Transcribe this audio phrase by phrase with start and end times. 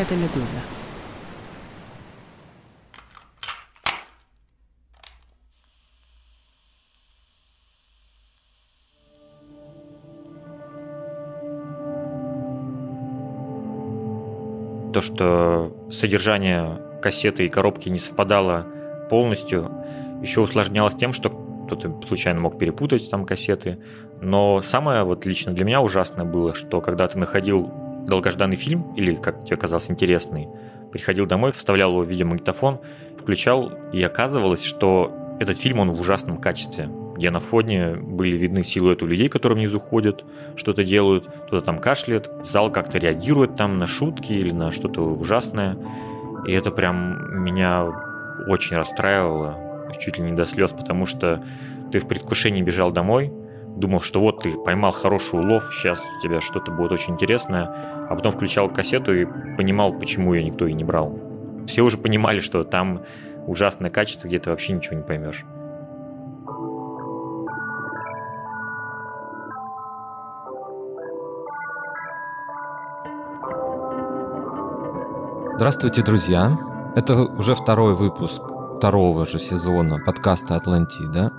[0.00, 0.46] это «Медуза».
[14.92, 18.66] То, что содержание кассеты и коробки не совпадало
[19.08, 19.70] полностью,
[20.20, 21.30] еще усложнялось тем, что
[21.66, 23.78] кто-то случайно мог перепутать там кассеты.
[24.20, 29.14] Но самое вот лично для меня ужасное было, что когда ты находил долгожданный фильм, или
[29.14, 30.48] как тебе казалось интересный,
[30.92, 32.80] приходил домой, вставлял его в видеомагнитофон,
[33.18, 38.62] включал, и оказывалось, что этот фильм, он в ужасном качестве, где на фоне были видны
[38.62, 40.24] силуэты людей, которые внизу ходят,
[40.56, 45.78] что-то делают, кто-то там кашляет, зал как-то реагирует там на шутки или на что-то ужасное.
[46.46, 47.86] И это прям меня
[48.48, 49.56] очень расстраивало
[49.98, 51.42] чуть ли не до слез, потому что
[51.90, 53.32] ты в предвкушении бежал домой,
[53.76, 57.70] думал, что вот ты поймал хороший улов, сейчас у тебя что-то будет очень интересное,
[58.10, 59.24] а потом включал кассету и
[59.56, 61.16] понимал, почему ее никто и не брал.
[61.66, 63.02] Все уже понимали, что там
[63.46, 65.44] ужасное качество, где ты вообще ничего не поймешь.
[75.54, 76.58] Здравствуйте, друзья!
[76.96, 78.42] Это уже второй выпуск
[78.78, 81.32] второго же сезона подкаста «Атлантида».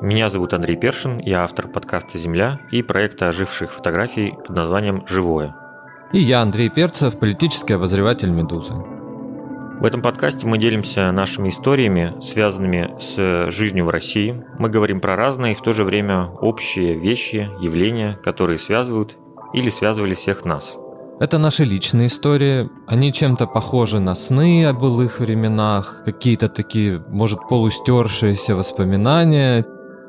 [0.00, 5.61] Меня зовут Андрей Першин, я автор подкаста «Земля» и проекта оживших фотографий под названием «Живое».
[6.12, 8.74] И я, Андрей Перцев, политический обозреватель «Медузы».
[8.74, 14.44] В этом подкасте мы делимся нашими историями, связанными с жизнью в России.
[14.58, 19.16] Мы говорим про разные и в то же время общие вещи, явления, которые связывают
[19.54, 20.76] или связывали всех нас–
[21.22, 22.68] это наши личные истории.
[22.88, 29.64] Они чем-то похожи на сны о былых временах, какие-то такие, может, полустершиеся воспоминания.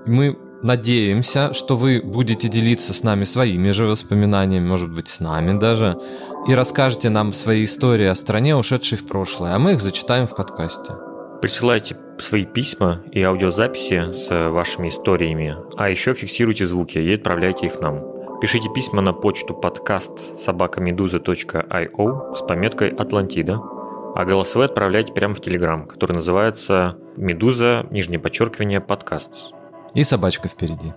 [0.08, 5.60] Мы надеемся, что вы будете делиться с нами своими же воспоминаниями, может быть, с нами
[5.60, 6.00] даже,
[6.48, 10.36] и расскажете нам свои истории о стране, ушедшей в прошлое, а мы их зачитаем в
[10.36, 10.94] подкасте.
[11.42, 17.82] Присылайте свои письма и аудиозаписи с вашими историями, а еще фиксируйте звуки и отправляйте их
[17.82, 18.02] нам.
[18.40, 23.62] Пишите письма на почту подкаст собакамедуза.io с пометкой «Атлантида»,
[24.16, 29.54] а голосовые отправляйте прямо в Телеграм, который называется «Медуза, нижнее подчеркивание, подкаст».
[29.94, 30.94] И собачка впереди.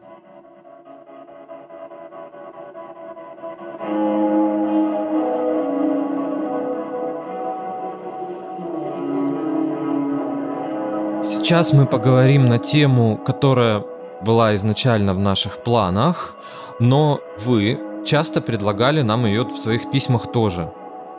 [11.25, 13.85] Сейчас мы поговорим на тему, которая
[14.23, 16.35] была изначально в наших планах,
[16.81, 20.73] но вы часто предлагали нам ее в своих письмах тоже.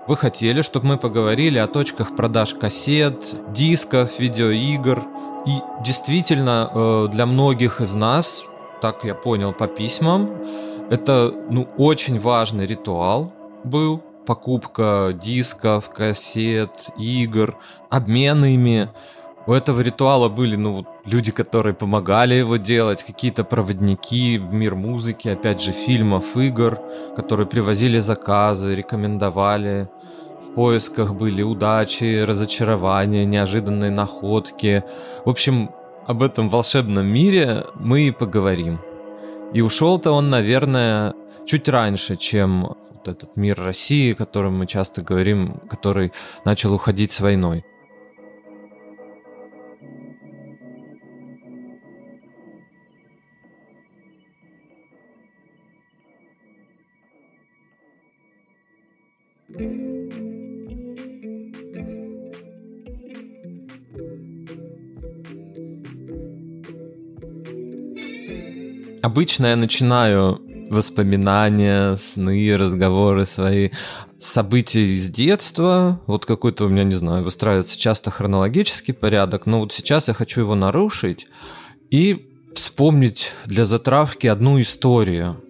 [0.08, 5.04] Вы хотели, чтобы мы поговорили о точках продаж кассет, дисков, видеоигр.
[5.48, 8.44] И действительно, э, для многих из нас,
[8.82, 10.30] так я понял по письмам,
[10.90, 13.32] это ну, очень важный ритуал
[13.64, 14.04] был.
[14.26, 17.58] Покупка дисков, кассет, игр,
[17.90, 18.90] обмен ими.
[19.46, 25.30] У этого ритуала были, ну, люди, которые помогали его делать, какие-то проводники в мир музыки,
[25.30, 26.78] опять же, фильмов, игр,
[27.16, 29.88] которые привозили заказы, рекомендовали.
[30.40, 34.84] В поисках были удачи, разочарования, неожиданные находки.
[35.26, 35.72] В общем,
[36.06, 38.80] об этом волшебном мире мы и поговорим.
[39.54, 41.14] И ушел-то он, наверное,
[41.46, 46.12] чуть раньше, чем вот этот мир России, о котором мы часто говорим, который
[46.46, 47.66] начал уходить с войной.
[69.18, 70.40] Обычно я начинаю
[70.70, 73.72] воспоминания, сны, разговоры свои,
[74.20, 76.00] события из детства.
[76.06, 80.42] Вот какой-то у меня, не знаю, выстраивается часто хронологический порядок, но вот сейчас я хочу
[80.42, 81.26] его нарушить
[81.90, 85.42] и вспомнить для затравки одну историю.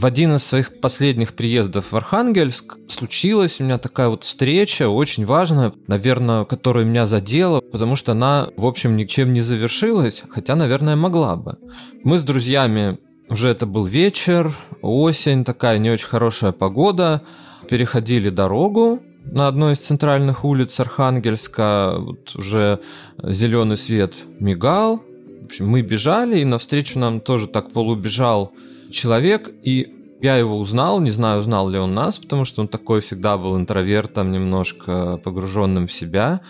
[0.00, 5.26] В один из своих последних приездов в Архангельск случилась у меня такая вот встреча, очень
[5.26, 10.96] важная, наверное, которая меня задела, потому что она, в общем, ничем не завершилась, хотя, наверное,
[10.96, 11.58] могла бы.
[12.02, 12.98] Мы с друзьями,
[13.28, 17.20] уже это был вечер, осень, такая не очень хорошая погода,
[17.68, 22.80] переходили дорогу, на одной из центральных улиц Архангельска вот уже
[23.22, 25.02] зеленый свет мигал.
[25.42, 28.54] В общем, мы бежали, и навстречу нам тоже так полубежал
[28.90, 33.00] человек, и я его узнал, не знаю, узнал ли он нас, потому что он такой
[33.00, 36.40] всегда был интровертом, немножко погруженным в себя.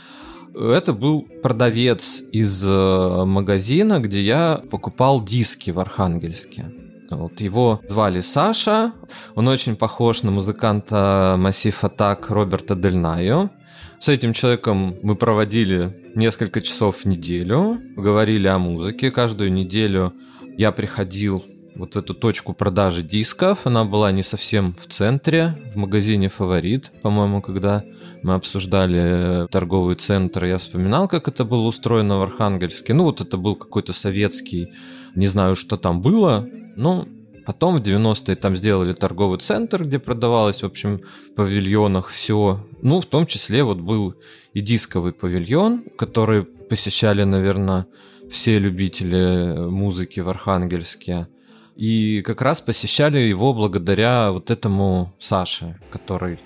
[0.54, 6.72] Это был продавец из э, магазина, где я покупал диски в Архангельске.
[7.10, 8.92] Вот его звали Саша,
[9.34, 13.50] он очень похож на музыканта Массив Атак Роберта Дель Найо.
[13.98, 19.10] С этим человеком мы проводили несколько часов в неделю, говорили о музыке.
[19.10, 20.14] Каждую неделю
[20.56, 21.44] я приходил
[21.80, 23.66] вот эту точку продажи дисков.
[23.66, 27.82] Она была не совсем в центре, в магазине «Фаворит», по-моему, когда
[28.22, 32.92] мы обсуждали торговый центр, я вспоминал, как это было устроено в Архангельске.
[32.92, 34.68] Ну, вот это был какой-то советский,
[35.14, 36.46] не знаю, что там было,
[36.76, 37.08] но
[37.46, 42.64] Потом в 90-е там сделали торговый центр, где продавалось, в общем, в павильонах все.
[42.80, 44.14] Ну, в том числе вот был
[44.52, 47.86] и дисковый павильон, который посещали, наверное,
[48.30, 51.26] все любители музыки в Архангельске.
[51.76, 56.38] И как раз посещали его благодаря вот этому Саше, который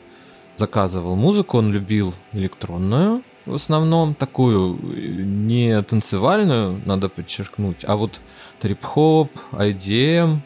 [0.56, 8.20] заказывал музыку, он любил электронную, в основном такую не танцевальную, надо подчеркнуть, а вот
[8.60, 10.38] трип-хоп, IDM,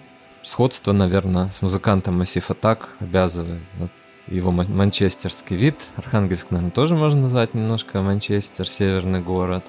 [0.42, 3.62] сходство, наверное, с музыкантом Massive Attack обязывает.
[3.78, 3.90] Вот
[4.26, 5.86] его манчестерский вид.
[5.96, 9.64] Архангельск, наверное, тоже можно назвать немножко Манчестер, северный город.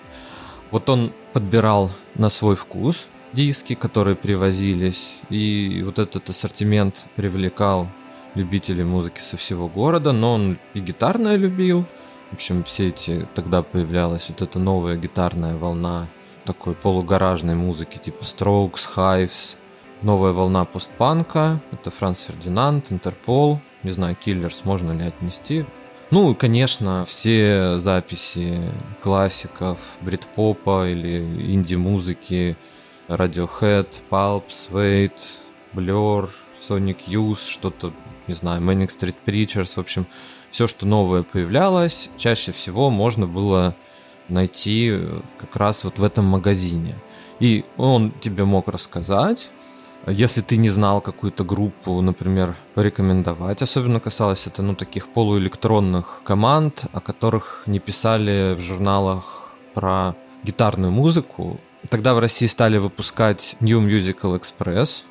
[0.71, 7.87] Вот он подбирал на свой вкус диски, которые привозились, и вот этот ассортимент привлекал
[8.35, 11.85] любителей музыки со всего города, но он и гитарное любил.
[12.31, 16.07] В общем, все эти, тогда появлялась вот эта новая гитарная волна
[16.45, 19.55] такой полугаражной музыки, типа Strokes, Hives,
[20.01, 25.65] новая волна постпанка, это Франц Фердинанд, Интерпол, не знаю, Киллерс можно ли отнести.
[26.11, 31.19] Ну и, конечно, все записи классиков, брит-попа или
[31.53, 32.57] инди-музыки,
[33.09, 35.11] Radiohead, Pulp, Suede,
[35.73, 36.29] Blur,
[36.67, 37.91] Sonic Youth, что-то,
[38.27, 40.07] не знаю, Manic Street Preachers, в общем,
[40.51, 43.75] все, что новое появлялось, чаще всего можно было
[44.27, 44.95] найти
[45.39, 46.95] как раз вот в этом магазине.
[47.39, 49.49] И он тебе мог рассказать,
[50.07, 53.61] если ты не знал какую-то группу, например, порекомендовать.
[53.61, 60.91] Особенно касалось это, ну, таких полуэлектронных команд, о которых не писали в журналах про гитарную
[60.91, 61.59] музыку.
[61.89, 65.03] Тогда в России стали выпускать New Musical Express,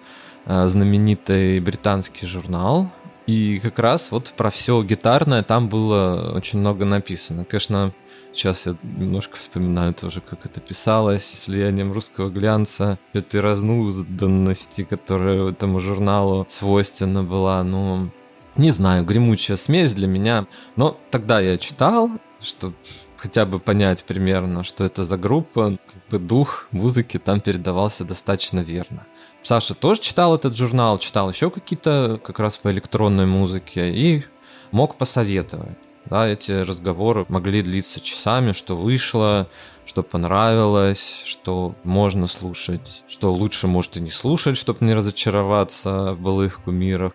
[0.44, 2.90] э, знаменитый британский журнал.
[3.26, 7.44] И как раз вот про все гитарное там было очень много написано.
[7.44, 7.92] Конечно,
[8.32, 15.50] Сейчас я немножко вспоминаю тоже, как это писалось, с влиянием русского глянца, этой разнузданности, которая
[15.50, 18.10] этому журналу свойственна была, ну,
[18.56, 20.46] не знаю, гремучая смесь для меня.
[20.76, 22.10] Но тогда я читал,
[22.40, 22.74] чтобы
[23.18, 28.60] хотя бы понять примерно, что это за группа, как бы дух музыки там передавался достаточно
[28.60, 29.06] верно.
[29.42, 34.24] Саша тоже читал этот журнал, читал еще какие-то как раз по электронной музыке и
[34.70, 35.78] мог посоветовать.
[36.06, 39.48] Да, эти разговоры могли длиться часами, что вышло,
[39.84, 46.20] что понравилось, что можно слушать, что лучше может и не слушать, чтобы не разочароваться в
[46.20, 47.12] былых кумирах,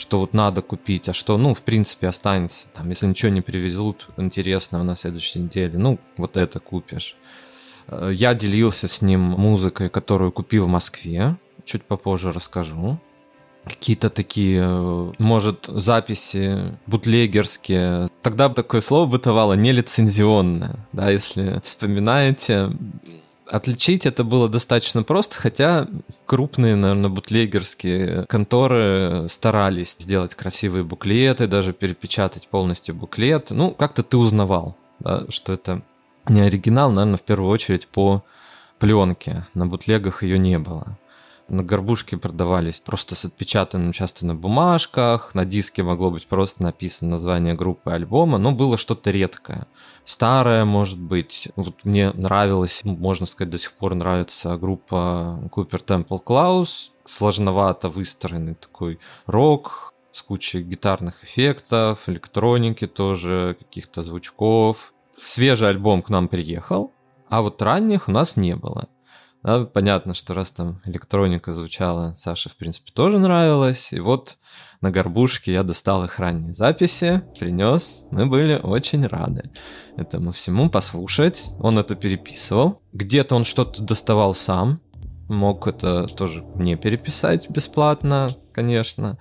[0.00, 2.68] что вот надо купить, а что, ну, в принципе, останется.
[2.74, 7.16] Там, если ничего не привезут интересного на следующей неделе, ну, вот это купишь.
[7.86, 11.36] Э, я делился с ним музыкой, которую купил в Москве.
[11.64, 12.98] Чуть попозже расскажу
[13.64, 18.08] какие-то такие, э, может, записи бутлегерские.
[18.22, 22.72] Тогда такое слово бытовало нелицензионное, да, если вспоминаете.
[23.50, 25.88] Отличить это было достаточно просто, хотя
[26.24, 33.50] крупные, наверное, бутлегерские конторы старались сделать красивые буклеты, даже перепечатать полностью буклет.
[33.50, 35.82] Ну, как-то ты узнавал, да, что это
[36.28, 38.22] не оригинал, наверное, в первую очередь по
[38.78, 39.46] пленке.
[39.54, 40.96] На бутлегах ее не было
[41.50, 47.12] на горбушке продавались просто с отпечатанным часто на бумажках, на диске могло быть просто написано
[47.12, 49.66] название группы альбома, но было что-то редкое.
[50.04, 51.48] Старое, может быть.
[51.56, 57.88] Вот мне нравилась, ну, можно сказать, до сих пор нравится группа Cooper Temple Klaus, сложновато
[57.88, 64.92] выстроенный такой рок, с кучей гитарных эффектов, электроники тоже, каких-то звучков.
[65.18, 66.92] Свежий альбом к нам приехал,
[67.28, 68.88] а вот ранних у нас не было.
[69.42, 73.92] Да, понятно, что раз там электроника звучала, Саше, в принципе, тоже нравилось.
[73.92, 74.36] И вот
[74.82, 78.04] на горбушке я достал их ранние записи, принес.
[78.10, 79.50] Мы были очень рады
[79.96, 81.52] этому всему послушать.
[81.58, 82.82] Он это переписывал.
[82.92, 84.80] Где-то он что-то доставал сам.
[85.28, 89.16] Мог это тоже не переписать бесплатно, конечно.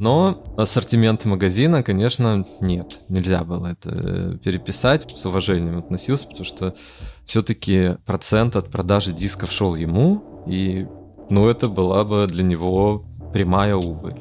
[0.00, 3.00] Но ассортимент магазина, конечно, нет.
[3.08, 5.06] Нельзя было это э, переписать.
[5.16, 6.74] С уважением относился, потому что
[7.24, 10.86] все-таки процент от продажи дисков шел ему, и
[11.30, 14.16] ну, это была бы для него прямая убыль.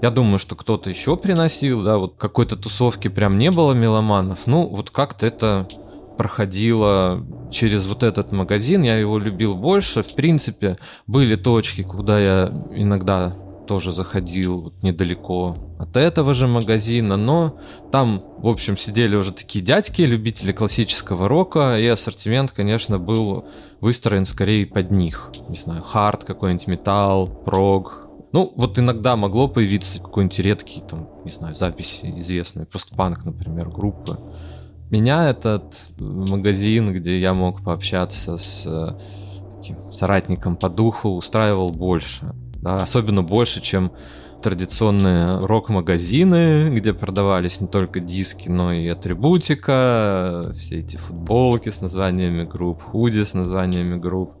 [0.00, 4.46] Я думаю, что кто-то еще приносил, да, вот какой-то тусовки прям не было меломанов.
[4.46, 5.68] Ну, вот как-то это
[6.16, 10.02] проходила через вот этот магазин, я его любил больше.
[10.02, 13.34] В принципе, были точки, куда я иногда
[13.72, 17.58] тоже заходил недалеко от этого же магазина, но
[17.90, 23.46] там, в общем, сидели уже такие дядьки, любители классического рока, и ассортимент, конечно, был
[23.80, 25.30] выстроен скорее под них.
[25.48, 28.08] Не знаю, хард какой-нибудь, металл, прог.
[28.32, 33.70] Ну, вот иногда могло появиться какой-нибудь редкий, там, не знаю, записи известные, просто панк, например,
[33.70, 34.18] группы.
[34.90, 38.98] Меня этот магазин, где я мог пообщаться с э,
[39.50, 43.92] таким соратником по духу, устраивал больше да, особенно больше, чем
[44.42, 52.44] традиционные рок-магазины, где продавались не только диски, но и атрибутика, все эти футболки с названиями
[52.44, 54.34] групп, худи с названиями групп.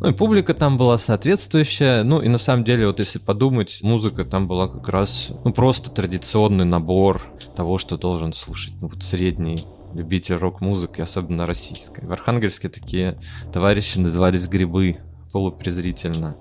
[0.00, 2.02] Ну и публика там была соответствующая.
[2.02, 5.90] Ну и на самом деле, вот если подумать, музыка там была как раз ну, просто
[5.90, 7.22] традиционный набор
[7.54, 12.04] того, что должен слушать ну, вот средний любитель рок-музыки, особенно российской.
[12.04, 13.18] В Архангельске такие
[13.52, 14.98] товарищи назывались грибы
[15.32, 16.36] полупрезрительно.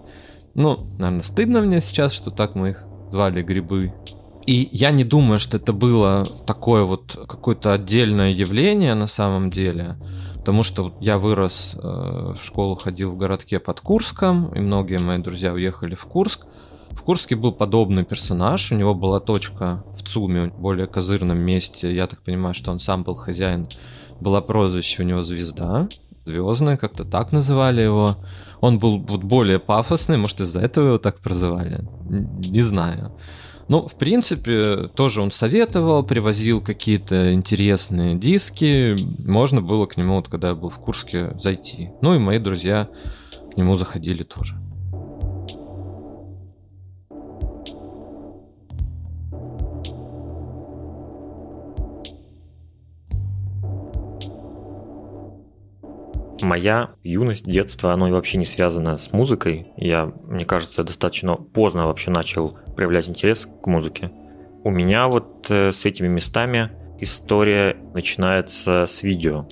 [0.57, 3.93] Ну, наверное, стыдно мне сейчас, что так мы их звали грибы.
[4.47, 9.97] И я не думаю, что это было такое вот какое-то отдельное явление на самом деле,
[10.37, 15.19] потому что я вырос, э, в школу ходил в городке под Курском, и многие мои
[15.19, 16.47] друзья уехали в Курск.
[16.89, 22.07] В Курске был подобный персонаж, у него была точка в ЦУМе, более козырном месте, я
[22.07, 23.67] так понимаю, что он сам был хозяин,
[24.19, 25.87] было прозвище у него «Звезда»,
[26.25, 28.17] «Звездная», как-то так называли его.
[28.61, 31.87] Он был вот более пафосный, может, из-за этого его так прозывали.
[32.09, 33.13] Не знаю.
[33.67, 38.95] Ну, в принципе, тоже он советовал, привозил какие-то интересные диски.
[39.27, 41.89] Можно было к нему, вот когда я был в Курске, зайти.
[42.01, 42.87] Ну и мои друзья
[43.53, 44.55] к нему заходили тоже.
[56.41, 59.67] Моя юность, детство, оно вообще не связано с музыкой.
[59.75, 64.11] Я, мне кажется, достаточно поздно вообще начал проявлять интерес к музыке.
[64.63, 69.47] У меня вот э, с этими местами история начинается с видео.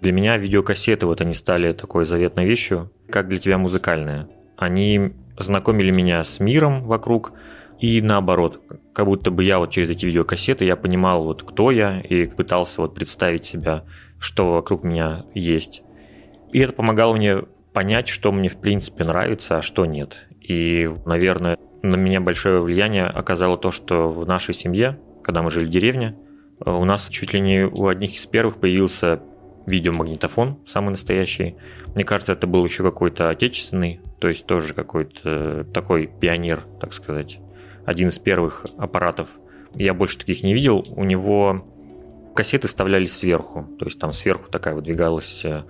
[0.00, 4.28] Для меня видеокассеты вот они стали такой заветной вещью, как для тебя музыкальная.
[4.56, 7.32] Они знакомили меня с миром вокруг,
[7.80, 8.60] и наоборот,
[8.92, 12.82] как будто бы я вот через эти видеокассеты я понимал вот кто я и пытался
[12.82, 13.84] вот представить себя,
[14.18, 15.82] что вокруг меня есть.
[16.52, 20.26] И это помогало мне понять, что мне в принципе нравится, а что нет.
[20.40, 25.66] И, наверное, на меня большое влияние оказало то, что в нашей семье, когда мы жили
[25.66, 26.16] в деревне,
[26.64, 29.20] э, у нас чуть ли не у одних из первых появился
[29.66, 31.56] видеомагнитофон, самый настоящий.
[31.94, 37.38] Мне кажется, это был еще какой-то отечественный, то есть тоже какой-то такой пионер, так сказать.
[37.84, 39.38] Один из первых аппаратов.
[39.74, 40.86] Я больше таких не видел.
[40.96, 41.66] У него
[42.34, 45.64] кассеты вставлялись сверху, то есть там сверху такая выдвигалась э,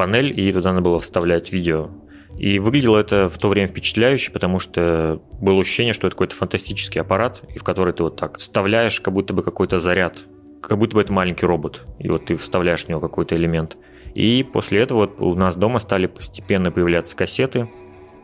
[0.00, 1.90] панель, и туда надо было вставлять видео.
[2.38, 7.02] И выглядело это в то время впечатляюще, потому что было ощущение, что это какой-то фантастический
[7.02, 10.20] аппарат, и в который ты вот так вставляешь как будто бы какой-то заряд,
[10.62, 13.76] как будто бы это маленький робот, и вот ты вставляешь в него какой-то элемент.
[14.14, 17.68] И после этого вот у нас дома стали постепенно появляться кассеты,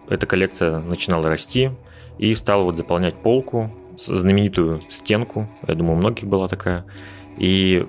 [0.08, 1.72] эта коллекция начинала расти,
[2.18, 6.86] и стала вот заполнять полку, знаменитую стенку, я думаю, у многих была такая.
[7.36, 7.86] И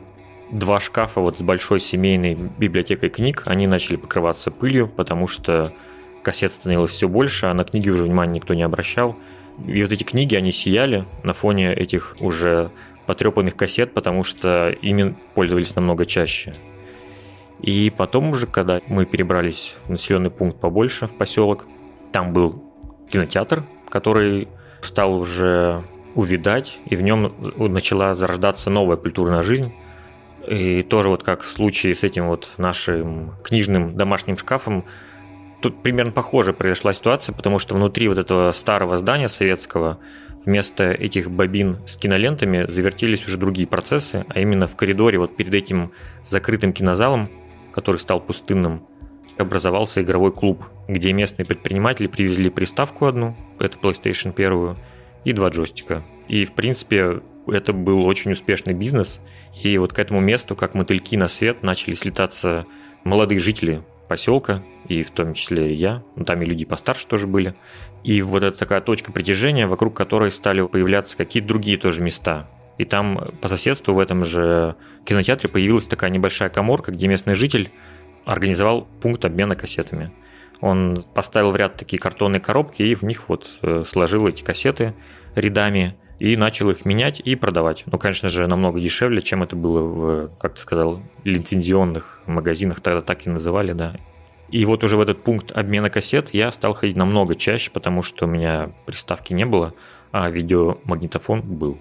[0.52, 5.74] два шкафа вот с большой семейной библиотекой книг, они начали покрываться пылью, потому что
[6.24, 9.16] кассет становилось все больше, а на книги уже внимания никто не обращал.
[9.66, 12.72] И вот эти книги, они сияли на фоне этих уже
[13.06, 16.56] потрепанных кассет, потому что ими пользовались намного чаще.
[17.62, 21.66] И потом уже, когда мы перебрались в населенный пункт побольше, в поселок,
[22.12, 22.64] там был
[23.10, 24.48] кинотеатр, который
[24.82, 29.74] стал уже увидать, и в нем начала зарождаться новая культурная жизнь,
[30.48, 34.86] и тоже вот как в случае с этим вот нашим книжным домашним шкафом,
[35.62, 40.00] тут примерно похоже произошла ситуация, потому что внутри вот этого старого здания советского
[40.46, 45.54] вместо этих бобин с кинолентами завертелись уже другие процессы, а именно в коридоре вот перед
[45.54, 45.92] этим
[46.24, 47.30] закрытым кинозалом,
[47.74, 48.88] который стал пустынным,
[49.38, 54.78] образовался игровой клуб, где местные предприниматели привезли приставку одну, это PlayStation первую,
[55.26, 56.04] и два джойстика.
[56.28, 59.20] И, в принципе, это был очень успешный бизнес.
[59.62, 62.66] И вот к этому месту, как мотыльки на свет, начали слетаться
[63.04, 67.28] молодые жители поселка, и в том числе и я, ну, там и люди постарше тоже
[67.28, 67.56] были.
[68.04, 72.50] И вот это такая точка притяжения, вокруг которой стали появляться какие-то другие тоже места.
[72.78, 74.76] И там по соседству в этом же
[75.06, 77.72] кинотеатре появилась такая небольшая коморка, где местный житель
[78.26, 80.12] организовал пункт обмена кассетами.
[80.62, 84.96] Он поставил в ряд такие картонные коробки и в них вот э, сложил эти кассеты
[85.36, 87.84] рядами и начал их менять и продавать.
[87.86, 93.02] Ну, конечно же, намного дешевле, чем это было в, как ты сказал, лицензионных магазинах, тогда
[93.02, 93.96] так и называли, да.
[94.50, 98.26] И вот уже в этот пункт обмена кассет я стал ходить намного чаще, потому что
[98.26, 99.74] у меня приставки не было,
[100.12, 101.78] а видеомагнитофон был.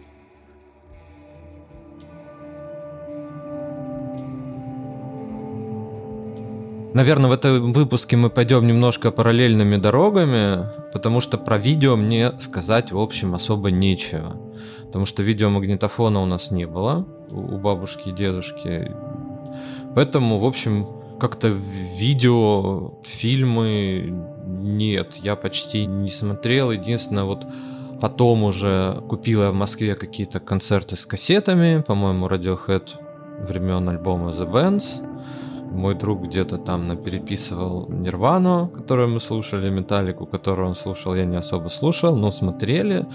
[6.97, 12.91] Наверное, в этом выпуске мы пойдем немножко параллельными дорогами, потому что про видео мне сказать,
[12.91, 14.41] в общем, особо нечего.
[14.87, 18.91] Потому что видеомагнитофона у нас не было у бабушки и дедушки.
[19.95, 20.87] Поэтому, в общем,
[21.21, 24.15] как-то видео, фильмы
[24.47, 26.71] нет, я почти не смотрел.
[26.71, 27.47] Единственное, вот
[28.01, 32.89] потом уже купил я в Москве какие-то концерты с кассетами, по-моему, Radiohead
[33.47, 35.16] времен альбома The Bands
[35.77, 41.37] мой друг где-то там напереписывал Нирвану, которую мы слушали, Металлику, которую он слушал, я не
[41.37, 43.07] особо слушал, но смотрели.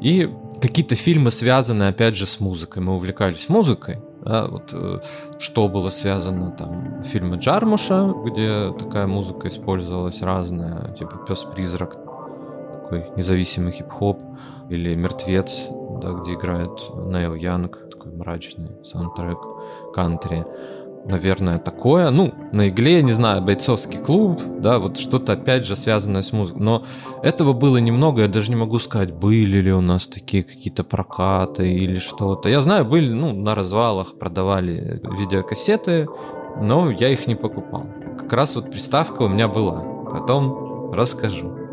[0.00, 0.30] И
[0.60, 2.82] какие-то фильмы, связанные, опять же, с музыкой.
[2.82, 3.98] Мы увлекались музыкой.
[4.22, 5.00] Да, вот, э,
[5.38, 11.96] что было связано там фильмы Джармуша, где такая музыка использовалась разная, типа Пес-призрак,
[12.72, 14.22] такой независимый хип-хоп,
[14.70, 15.66] или Мертвец,
[16.00, 19.38] да, где играет Нейл Янг, такой мрачный саундтрек
[19.92, 20.46] кантри
[21.06, 22.10] наверное, такое.
[22.10, 26.62] Ну, на игле, не знаю, бойцовский клуб, да, вот что-то опять же связанное с музыкой.
[26.62, 26.84] Но
[27.22, 31.72] этого было немного, я даже не могу сказать, были ли у нас такие какие-то прокаты
[31.72, 32.48] или что-то.
[32.48, 36.08] Я знаю, были, ну, на развалах продавали видеокассеты,
[36.60, 37.86] но я их не покупал.
[38.18, 39.80] Как раз вот приставка у меня была.
[40.10, 41.63] Потом расскажу.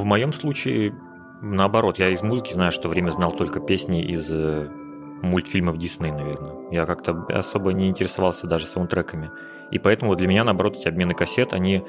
[0.00, 0.94] В моем случае,
[1.42, 4.68] наоборот, я из музыки знаю, что время знал только песни из э,
[5.22, 6.70] мультфильмов Дисней, наверное.
[6.70, 9.30] Я как-то особо не интересовался даже саундтреками.
[9.70, 11.84] И поэтому для меня, наоборот, эти обмены кассет, они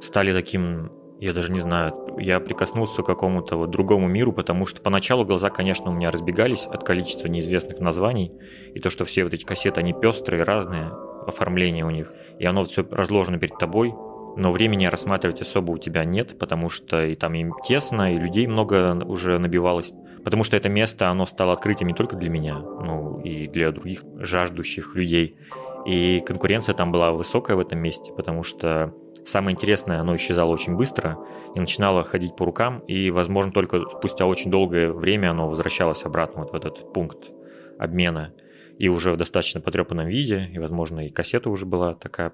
[0.00, 4.80] стали таким, я даже не знаю, я прикоснулся к какому-то вот другому миру, потому что
[4.80, 8.32] поначалу глаза, конечно, у меня разбегались от количества неизвестных названий,
[8.74, 10.90] и то, что все вот эти кассеты, они пестрые, разные,
[11.26, 13.94] оформление у них, и оно все разложено перед тобой,
[14.36, 18.46] но времени рассматривать особо у тебя нет, потому что и там им тесно, и людей
[18.46, 19.92] много уже набивалось.
[20.24, 24.04] Потому что это место, оно стало открытием не только для меня, но и для других
[24.18, 25.36] жаждущих людей.
[25.86, 30.76] И конкуренция там была высокая в этом месте, потому что самое интересное, оно исчезало очень
[30.76, 31.18] быстро
[31.54, 36.42] и начинало ходить по рукам, и, возможно, только спустя очень долгое время оно возвращалось обратно
[36.42, 37.30] вот в этот пункт
[37.78, 38.34] обмена
[38.78, 42.32] и уже в достаточно потрепанном виде, и, возможно, и кассета уже была такая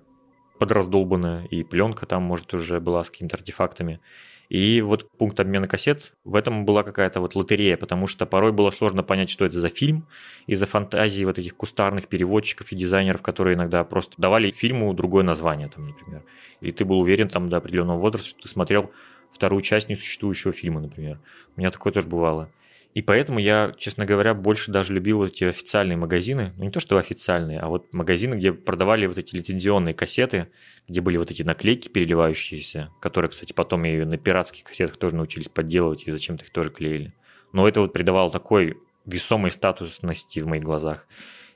[0.59, 4.01] подраздолбанная, и пленка там, может, уже была с какими-то артефактами.
[4.49, 8.71] И вот пункт обмена кассет, в этом была какая-то вот лотерея, потому что порой было
[8.71, 10.07] сложно понять, что это за фильм,
[10.47, 15.69] из-за фантазии вот этих кустарных переводчиков и дизайнеров, которые иногда просто давали фильму другое название,
[15.69, 16.23] там, например.
[16.61, 18.93] И ты был уверен там до определенного возраста, что ты смотрел
[19.31, 21.19] вторую часть несуществующего фильма, например.
[21.57, 22.49] У меня такое тоже бывало.
[22.97, 26.55] И поэтому я, честно говоря, больше даже любил эти официальные магазины.
[26.57, 30.49] Ну, не то, что официальные, а вот магазины, где продавали вот эти лицензионные кассеты,
[30.89, 35.51] где были вот эти наклейки переливающиеся, которые, кстати, потом и на пиратских кассетах тоже научились
[35.51, 37.13] подделывать и зачем-то их тоже клеили.
[37.53, 41.07] Но это вот придавало такой весомой статусности в моих глазах.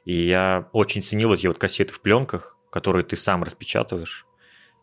[0.05, 4.27] И я очень ценил эти вот кассеты в пленках, которые ты сам распечатываешь.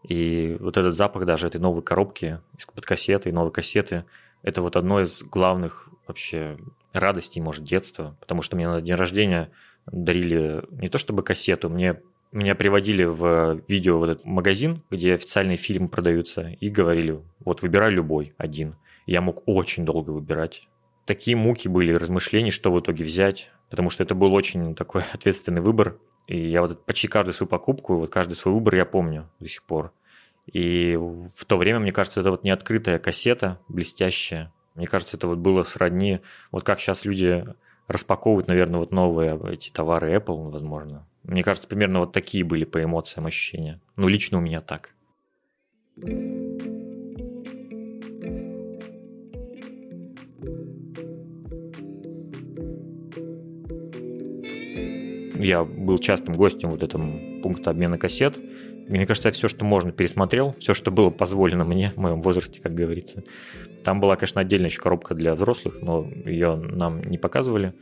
[0.09, 4.05] И вот этот запах даже этой новой коробки из-под кассеты, новой кассеты–
[4.43, 6.57] это вот одно из главных вообще
[6.93, 9.51] радостей, может, детства, потому что мне на день рождения
[9.85, 15.57] дарили не то чтобы кассету, мне меня приводили в видео в этот магазин, где официальные
[15.57, 18.75] фильмы продаются, и говорили, вот выбирай любой один.
[19.05, 20.67] Я мог очень долго выбирать.
[21.05, 25.61] Такие муки были, размышления, что в итоге взять, потому что это был очень такой ответственный
[25.61, 25.97] выбор.
[26.27, 29.63] И я вот почти каждую свою покупку, вот каждый свой выбор я помню до сих
[29.63, 29.93] пор.
[30.47, 34.53] И в то время, мне кажется, это вот не открытая кассета, блестящая.
[34.75, 36.19] Мне кажется, это вот было сродни,
[36.51, 37.45] вот как сейчас люди
[37.87, 41.07] распаковывают, наверное, вот новые эти товары Apple, возможно.
[41.23, 43.81] Мне кажется, примерно вот такие были по эмоциям ощущения.
[43.95, 44.93] Ну, лично у меня так.
[55.39, 58.37] Я был частым гостем вот этого пункта обмена кассет.
[58.87, 62.61] Мне кажется, я все, что можно, пересмотрел, все, что было позволено мне в моем возрасте,
[62.61, 63.23] как говорится.
[63.83, 67.73] Там была, конечно, отдельная еще коробка для взрослых, но ее нам не показывали.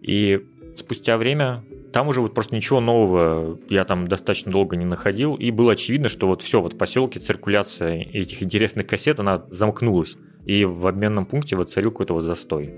[0.00, 0.44] И
[0.76, 5.50] спустя время там уже вот просто ничего нового я там достаточно долго не находил, и
[5.50, 10.64] было очевидно, что вот все, вот в поселке циркуляция этих интересных кассет, она замкнулась, и
[10.64, 12.74] в обменном пункте вот царил какой-то вот застой.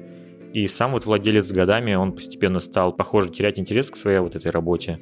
[0.52, 4.36] И сам вот владелец с годами, он постепенно стал, похоже, терять интерес к своей вот
[4.36, 5.00] этой работе.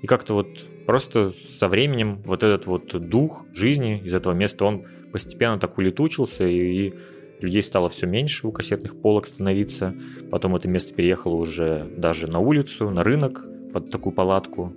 [0.00, 4.84] И как-то вот просто со временем вот этот вот дух жизни из этого места, он
[5.12, 6.92] постепенно так улетучился, и
[7.40, 9.94] людей стало все меньше у кассетных полок становиться.
[10.30, 14.72] Потом это место переехало уже даже на улицу, на рынок, под такую палатку.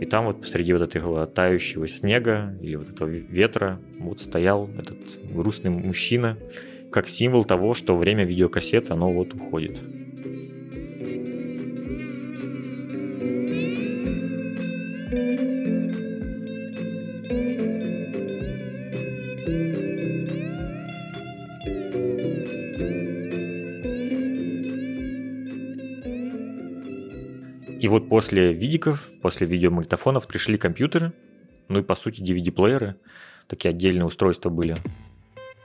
[0.00, 4.98] И там вот посреди вот этого тающего снега или вот этого ветра вот стоял этот
[5.30, 6.38] грустный мужчина,
[6.90, 9.78] как символ того, что время видеокассет, оно вот уходит.
[27.90, 31.12] Вот после видиков, после видеомагнитофонов пришли компьютеры,
[31.68, 32.94] ну и по сути DVD-плееры,
[33.46, 34.76] такие отдельные устройства были.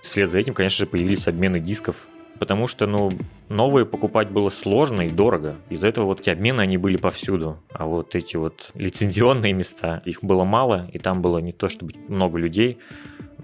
[0.01, 2.07] Вслед за этим, конечно же, появились обмены дисков,
[2.39, 3.11] потому что, ну,
[3.49, 5.55] новые покупать было сложно и дорого.
[5.69, 7.59] Из-за этого вот эти обмены, они были повсюду.
[7.71, 11.93] А вот эти вот лицензионные места, их было мало, и там было не то чтобы
[12.07, 12.79] много людей,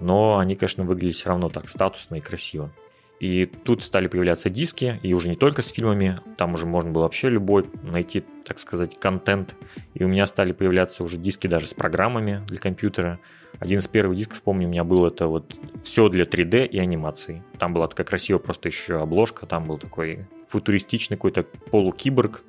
[0.00, 2.72] но они, конечно, выглядели все равно так статусно и красиво.
[3.22, 7.02] И тут стали появляться диски, и уже не только с фильмами, там уже можно было
[7.02, 9.54] вообще любой найти, так сказать, контент.
[9.94, 13.20] И у меня стали появляться уже диски даже с программами для компьютера.
[13.60, 17.44] Один из первых дисков, помню, у меня был это вот все для 3D и анимации.
[17.60, 22.42] Там была такая красивая просто еще обложка, там был такой футуристичный какой-то полукиборг,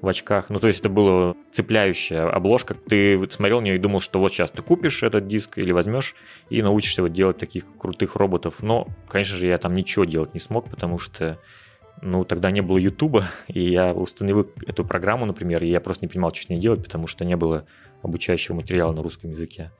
[0.00, 0.50] в очках.
[0.50, 2.74] Ну, то есть это была цепляющая обложка.
[2.74, 6.14] Ты смотрел на нее и думал, что вот сейчас ты купишь этот диск или возьмешь
[6.50, 8.56] и научишься вот делать таких крутых роботов.
[8.62, 11.38] Но, конечно же, я там ничего делать не смог, потому что
[12.00, 16.08] ну, тогда не было Ютуба, и я установил эту программу, например, и я просто не
[16.08, 17.66] понимал, что с ней делать, потому что не было
[18.02, 19.72] обучающего материала на русском языке.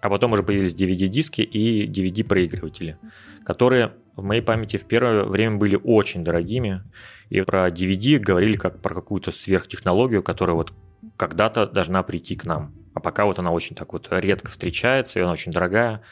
[0.00, 2.98] А потом уже появились DVD-диски и DVD-проигрыватели,
[3.44, 6.82] которые в моей памяти в первое время были очень дорогими.
[7.30, 10.72] И про DVD говорили как про какую-то сверхтехнологию, которая вот
[11.16, 12.74] когда-то должна прийти к нам.
[12.94, 16.02] А пока вот она очень так вот редко встречается, и она очень дорогая.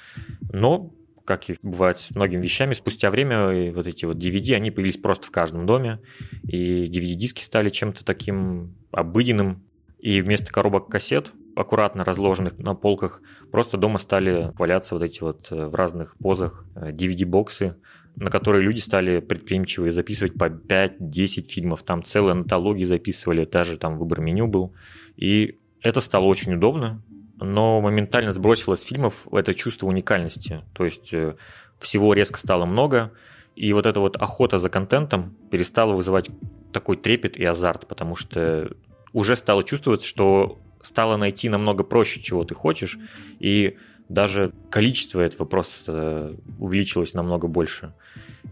[0.52, 4.98] Но, как и бывает с многими вещами, спустя время вот эти вот DVD, они появились
[4.98, 6.00] просто в каждом доме.
[6.44, 9.64] И DVD-диски стали чем-то таким обыденным.
[9.98, 15.48] И вместо коробок кассет аккуратно разложенных на полках, просто дома стали валяться вот эти вот
[15.50, 17.74] э, в разных позах DVD-боксы, э,
[18.16, 21.82] на которые люди стали предприимчивые записывать по 5-10 фильмов.
[21.82, 24.74] Там целые антологии записывали, даже там выбор меню был.
[25.16, 27.02] И это стало очень удобно,
[27.36, 30.62] но моментально сбросило с фильмов это чувство уникальности.
[30.74, 31.36] То есть э,
[31.78, 33.12] всего резко стало много,
[33.54, 36.28] и вот эта вот охота за контентом перестала вызывать
[36.72, 38.70] такой трепет и азарт, потому что
[39.14, 42.98] уже стало чувствоваться, что стало найти намного проще, чего ты хочешь,
[43.40, 43.76] и
[44.08, 47.92] даже количество этого просто увеличилось намного больше.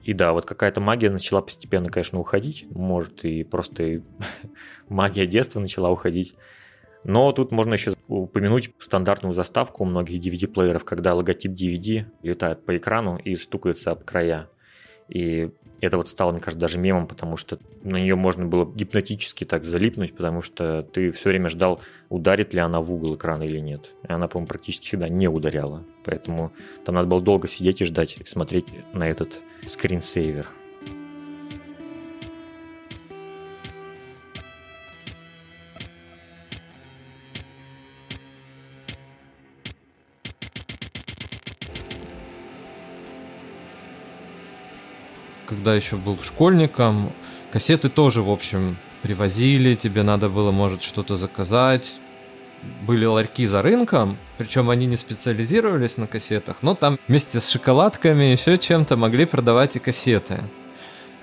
[0.03, 4.03] И да, вот какая-то магия начала постепенно, конечно, уходить, может, и просто
[4.89, 6.35] магия детства начала уходить.
[7.05, 12.77] Но тут можно еще упомянуть стандартную заставку у многих DVD-плееров, когда логотип DVD летает по
[12.77, 14.49] экрану и стукается об края.
[15.09, 19.45] И это вот стало, мне кажется, даже мемом, потому что на нее можно было гипнотически
[19.45, 23.59] так залипнуть, потому что ты все время ждал, ударит ли она в угол экрана или
[23.59, 23.95] нет.
[24.09, 25.85] И она, по-моему, практически всегда не ударяла.
[26.05, 26.53] Поэтому
[26.85, 30.49] там надо было долго сидеть и ждать, смотреть на этот скринсейвер.
[45.55, 47.13] Когда еще был школьником,
[47.53, 52.01] кассеты тоже, в общем, привозили, тебе надо было, может, что-то заказать.
[52.83, 58.25] Были ларьки за рынком, причем они не специализировались на кассетах, но там вместе с шоколадками
[58.25, 60.43] еще чем-то могли продавать и кассеты.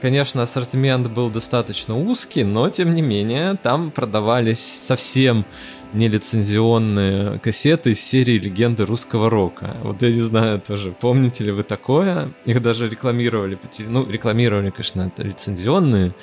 [0.02, 5.46] Конечно, ассортимент был достаточно узкий, но тем не менее там продавались совсем
[5.94, 9.78] нелицензионные кассеты из серии «Легенды русского рока».
[9.84, 12.34] Вот я не знаю тоже, помните ли вы такое?
[12.46, 13.60] Их даже рекламировали.
[13.80, 16.16] Ну, рекламировали, конечно, это лицензионные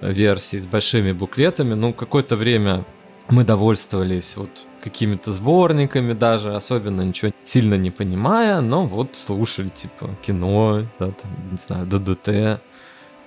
[0.00, 1.74] версии с большими буклетами.
[1.74, 2.86] Ну, какое-то время
[3.28, 10.16] мы довольствовались вот какими-то сборниками даже, особенно ничего сильно не понимая, но вот слушали, типа,
[10.22, 12.62] кино, да, там, не знаю, ДДТ.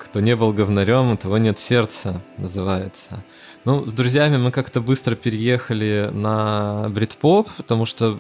[0.10, 3.24] Кто не был говнарем, у того нет сердца, называется.
[3.64, 8.20] Ну, с друзьями мы как-то быстро переехали на брит-поп, потому что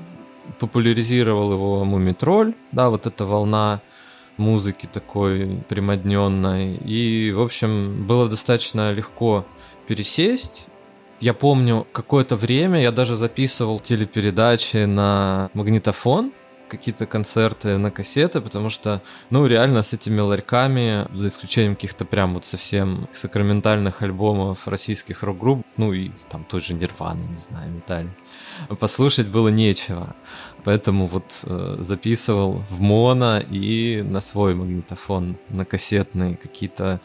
[0.59, 3.81] популяризировал его Мумитроль, да, вот эта волна
[4.37, 6.75] музыки такой примодненной.
[6.75, 9.47] И, в общем, было достаточно легко
[9.87, 10.67] пересесть.
[11.19, 16.33] Я помню, какое-то время я даже записывал телепередачи на магнитофон,
[16.69, 22.33] какие-то концерты на кассеты, потому что, ну, реально с этими ларьками, за исключением каких-то прям
[22.33, 28.05] вот совсем сакраментальных альбомов российских рок-групп, ну и там той же Нирваны, не знаю, Металл,
[28.79, 30.15] послушать было нечего.
[30.63, 36.99] Поэтому вот э, записывал в моно и на свой магнитофон, на кассетный какие-то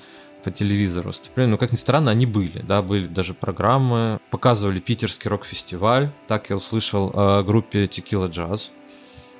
[0.44, 1.52] по телевизору выступления.
[1.52, 4.20] Но, как ни странно, они были, да, были даже программы.
[4.30, 6.12] Показывали питерский рок-фестиваль.
[6.28, 8.70] Так я услышал о группе Tequila Jazz.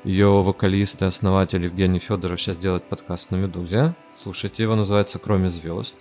[0.04, 3.94] Ее вокалист и основатель Евгений Федоров сейчас делает подкаст на Медузе.
[4.14, 5.96] Слушайте, его называется «Кроме звезд».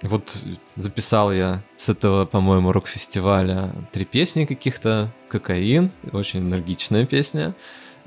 [0.00, 5.12] Вот записал я с этого, по-моему, рок-фестиваля три песни каких-то.
[5.28, 7.54] «Кокаин», очень энергичная песня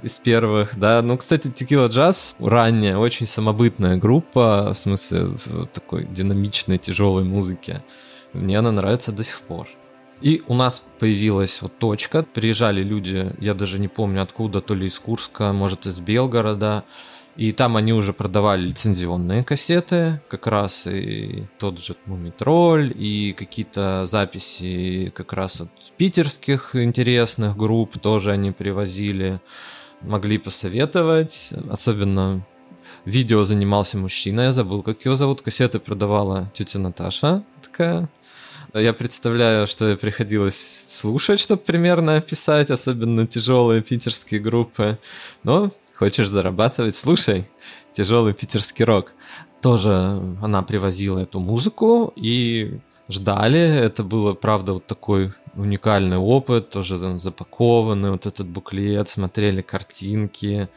[0.02, 1.02] из первых, да.
[1.04, 7.84] Ну, кстати, Текила Джаз ранняя, очень самобытная группа, в смысле в такой динамичной, тяжелой музыки.
[8.34, 9.68] Мне она нравится до сих пор.
[10.22, 14.88] И у нас появилась вот точка, приезжали люди, я даже не помню откуда, то ли
[14.88, 16.84] из Курска, может из Белгорода,
[17.38, 24.06] и там они уже продавали лицензионные кассеты, как раз и тот же Мумитроль, и какие-то
[24.08, 29.40] записи как раз от питерских интересных групп тоже они привозили
[30.02, 31.54] могли посоветовать.
[31.70, 32.46] Особенно
[33.06, 35.42] видео занимался мужчина, я забыл, как его зовут.
[35.42, 38.10] Кассеты продавала тетя Наташа такая.
[38.74, 45.00] Я представляю, что приходилось слушать, чтобы примерно описать, особенно тяжелые питерские группы.
[45.44, 47.50] Но хочешь зарабатывать, слушай,
[47.96, 49.14] тяжелый питерский рок.
[49.62, 49.92] Тоже
[50.42, 52.80] она привозила эту музыку и
[53.10, 53.60] ждали.
[53.60, 60.70] Это было, правда, вот такой уникальный опыт, тоже там запакованный, вот этот буклет, смотрели картинки.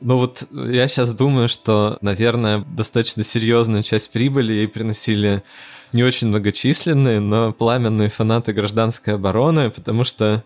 [0.00, 5.42] Ну вот я сейчас думаю, что, наверное, достаточно серьезную часть прибыли ей приносили
[5.92, 10.44] не очень многочисленные, но пламенные фанаты гражданской обороны, потому что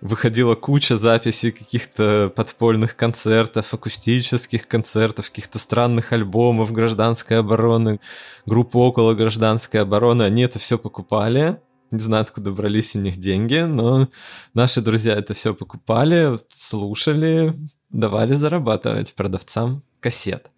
[0.00, 8.00] выходила куча записей каких-то подпольных концертов, акустических концертов, каких-то странных альбомов гражданской обороны,
[8.44, 10.22] группы около гражданской обороны.
[10.22, 11.58] Они это все покупали.
[11.90, 14.08] Не знаю, откуда брались у них деньги, но
[14.54, 17.54] наши друзья это все покупали, слушали,
[17.90, 20.48] давали зарабатывать продавцам кассет.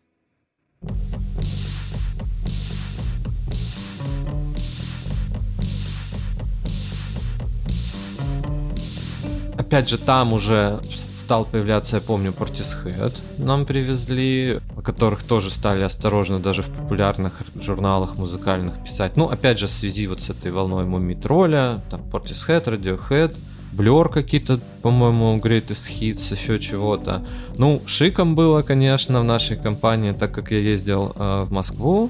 [9.69, 15.83] Опять же, там уже стал появляться, я помню, Portishead нам привезли, о которых тоже стали
[15.83, 19.19] осторожно даже в популярных журналах музыкальных писать.
[19.19, 23.37] Ну, опять же, в связи вот с этой волной Мумитроля, там Portishead, Radiohead,
[23.75, 27.27] Blur какие-то, по-моему, Greatest Hits, еще чего-то.
[27.59, 32.09] Ну, шиком было, конечно, в нашей компании, так как я ездил э, в Москву.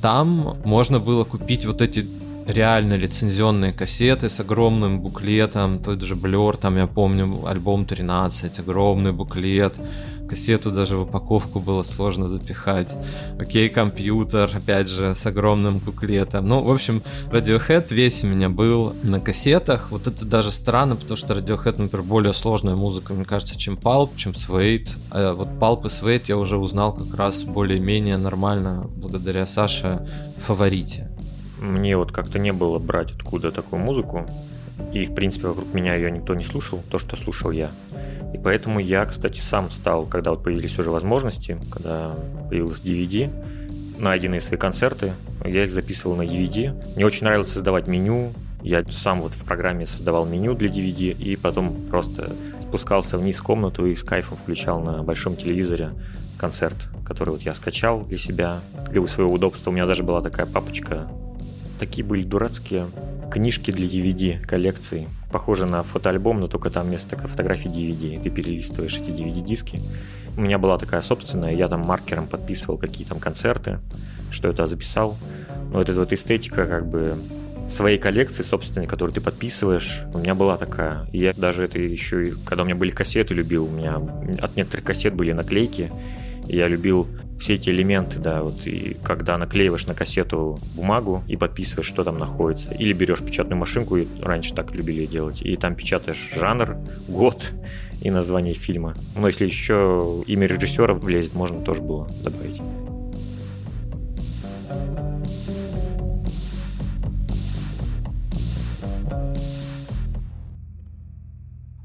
[0.00, 2.08] Там можно было купить вот эти
[2.46, 9.12] реально лицензионные кассеты с огромным буклетом, тот же Blur, там я помню, альбом 13, огромный
[9.12, 9.74] буклет,
[10.32, 12.88] кассету даже в упаковку было сложно запихать.
[13.38, 16.46] Окей, компьютер, опять же, с огромным буклетом.
[16.46, 19.90] Ну, в общем, Radiohead весь у меня был на кассетах.
[19.90, 24.16] Вот это даже странно, потому что Radiohead, например, более сложная музыка, мне кажется, чем Pulp,
[24.16, 24.88] чем Suede.
[25.10, 30.06] А вот Pulp и Suede я уже узнал как раз более-менее нормально благодаря Саше
[30.46, 31.11] фаворите
[31.62, 34.26] мне вот как-то не было брать откуда такую музыку.
[34.92, 37.70] И, в принципе, вокруг меня ее никто не слушал, то, что слушал я.
[38.34, 42.14] И поэтому я, кстати, сам стал, когда вот появились уже возможности, когда
[42.48, 43.30] появилась DVD,
[43.98, 45.12] найденные свои концерты,
[45.44, 46.74] я их записывал на DVD.
[46.96, 51.36] Мне очень нравилось создавать меню, я сам вот в программе создавал меню для DVD и
[51.36, 55.90] потом просто спускался вниз в комнату и с кайфом включал на большом телевизоре
[56.38, 59.70] концерт, который вот я скачал для себя, для своего удобства.
[59.70, 61.08] У меня даже была такая папочка
[61.82, 62.86] такие были дурацкие
[63.28, 65.08] книжки для DVD коллекции.
[65.32, 68.22] Похоже на фотоальбом, но только там вместо фотографий DVD.
[68.22, 69.80] Ты перелистываешь эти DVD-диски.
[70.36, 73.80] У меня была такая собственная, я там маркером подписывал какие там концерты,
[74.30, 75.16] что это записал.
[75.72, 77.16] Но вот эта вот эстетика как бы
[77.68, 81.08] своей коллекции собственной, которую ты подписываешь, у меня была такая.
[81.10, 83.64] И я даже это еще и, когда у меня были кассеты, любил.
[83.64, 84.00] У меня
[84.40, 85.90] от некоторых кассет были наклейки.
[86.46, 87.08] И я любил
[87.42, 92.16] все эти элементы, да, вот и когда наклеиваешь на кассету бумагу и подписываешь, что там
[92.16, 96.76] находится, или берешь печатную машинку, и раньше так любили делать, и там печатаешь жанр,
[97.08, 97.50] год
[98.00, 98.94] и название фильма.
[99.16, 102.60] Но если еще имя режиссера влезет, можно тоже было добавить.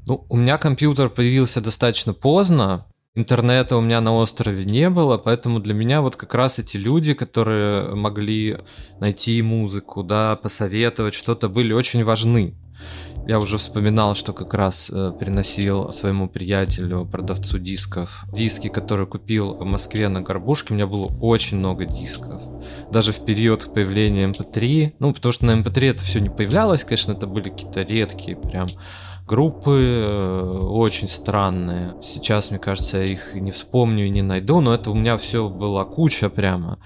[0.06, 2.86] Ну, у меня компьютер появился достаточно поздно,
[3.18, 7.14] Интернета у меня на острове не было, поэтому для меня вот как раз эти люди,
[7.14, 8.58] которые могли
[9.00, 12.54] найти музыку, да, посоветовать что-то, были очень важны.
[13.26, 19.52] Я уже вспоминал, что как раз э, приносил своему приятелю, продавцу дисков, диски, которые купил
[19.52, 20.72] в Москве на Горбушке.
[20.72, 22.40] У меня было очень много дисков.
[22.92, 24.84] Даже в период появления MP3.
[24.84, 27.82] Эм ну, потому что на MP3 эм это все не появлялось, конечно, это были какие-то
[27.82, 28.68] редкие прям
[29.28, 31.94] группы э, очень странные.
[32.02, 35.48] Сейчас, мне кажется, я их не вспомню и не найду, но это у меня все
[35.48, 36.78] была куча прямо.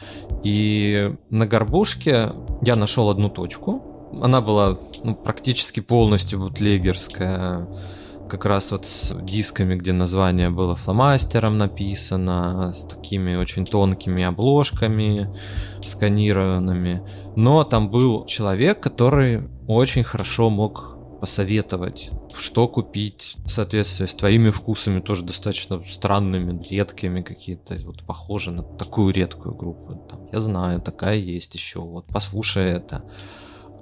[0.43, 4.11] И на горбушке я нашел одну точку.
[4.21, 7.69] Она была ну, практически полностью бутлегерская
[8.29, 15.29] как раз вот с дисками, где название было фломастером написано, с такими очень тонкими обложками,
[15.85, 17.03] сканированными.
[17.37, 20.92] Но там был человек, который очень хорошо мог
[21.23, 28.51] посоветовать, что купить в соответствии с твоими вкусами, тоже достаточно странными, редкими какие-то, вот похожи
[28.51, 30.05] на такую редкую группу.
[30.11, 33.05] Там, я знаю, такая есть еще, вот послушай это.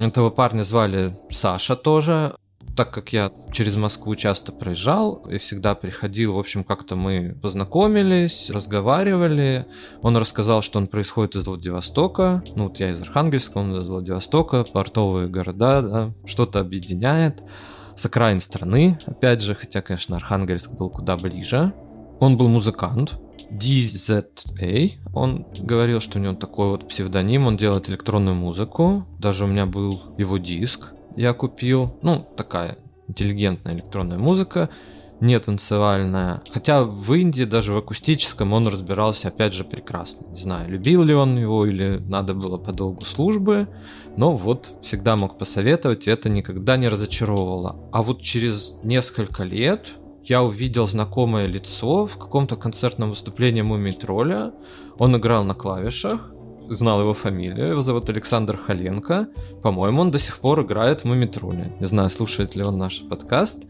[0.00, 2.36] Этого парня звали Саша тоже
[2.80, 8.48] так как я через Москву часто проезжал и всегда приходил, в общем, как-то мы познакомились,
[8.48, 9.66] разговаривали.
[10.00, 12.42] Он рассказал, что он происходит из Владивостока.
[12.56, 17.42] Ну, вот я из Архангельска, он из Владивостока, портовые города, да, что-то объединяет.
[17.96, 21.74] С окраин страны, опять же, хотя, конечно, Архангельск был куда ближе.
[22.18, 24.92] Он был музыкант, DZA.
[25.12, 29.06] Он говорил, что у него такой вот псевдоним, он делает электронную музыку.
[29.18, 31.98] Даже у меня был его диск я купил.
[32.02, 34.68] Ну, такая интеллигентная электронная музыка,
[35.20, 36.42] не танцевальная.
[36.52, 40.26] Хотя в Индии, даже в акустическом, он разбирался, опять же, прекрасно.
[40.28, 43.68] Не знаю, любил ли он его или надо было по долгу службы,
[44.16, 47.76] но вот всегда мог посоветовать, и это никогда не разочаровывало.
[47.92, 49.90] А вот через несколько лет
[50.24, 54.52] я увидел знакомое лицо в каком-то концертном выступлении Мумий Тролля.
[54.98, 56.32] Он играл на клавишах,
[56.74, 59.28] знал его фамилию, его зовут Александр Халенко.
[59.62, 61.72] По-моему, он до сих пор играет в Мумитроле.
[61.80, 63.64] Не знаю, слушает ли он наш подкаст.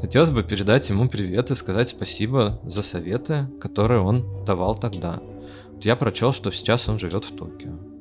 [0.00, 5.20] Хотелось бы передать ему привет и сказать спасибо за советы, которые он давал тогда.
[5.80, 7.93] Я прочел, что сейчас он живет в Токио.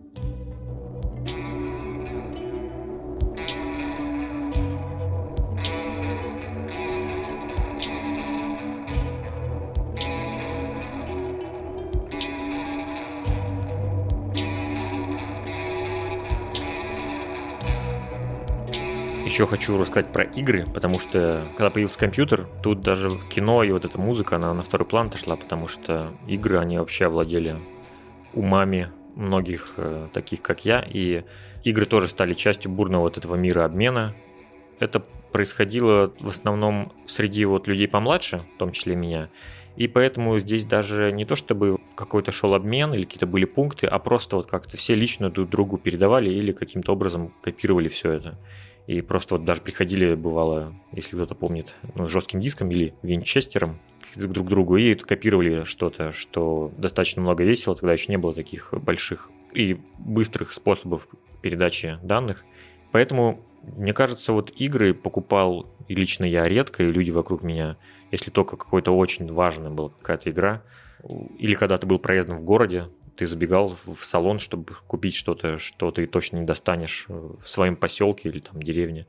[19.34, 23.84] Еще хочу рассказать про игры, потому что когда появился компьютер, тут даже кино и вот
[23.84, 27.56] эта музыка, она на второй план отошла, потому что игры, они вообще овладели
[28.34, 31.24] умами многих э, таких, как я, и
[31.64, 34.14] игры тоже стали частью бурного вот этого мира обмена.
[34.78, 39.30] Это происходило в основном среди вот людей помладше, в том числе меня,
[39.76, 43.98] и поэтому здесь даже не то чтобы какой-то шел обмен или какие-то были пункты, а
[43.98, 48.38] просто вот как-то все лично друг другу передавали или каким-то образом копировали все это.
[48.88, 53.80] И просто вот даже приходили, бывало, если кто-то помнит, ну, жестким диском или винчестером
[54.16, 57.76] друг к другу и копировали что-то, что достаточно много весело.
[57.76, 61.08] Тогда еще не было таких больших и быстрых способов
[61.42, 62.44] передачи данных.
[62.92, 67.78] Поэтому, мне кажется, вот игры покупал и лично я редко, и люди вокруг меня,
[68.12, 70.64] если только какой-то очень важная была какая-то игра,
[71.38, 75.92] или когда ты был проездом в городе, ты забегал в салон, чтобы купить что-то, что
[75.92, 79.08] ты точно не достанешь э, в своем поселке или там деревне.